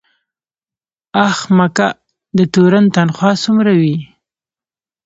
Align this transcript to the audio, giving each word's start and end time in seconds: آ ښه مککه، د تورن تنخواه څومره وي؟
آ 1.25 1.27
ښه 1.37 1.45
مککه، 1.57 1.87
د 2.37 2.39
تورن 2.53 2.85
تنخواه 2.95 3.35
څومره 3.43 3.71
وي؟ 3.81 3.97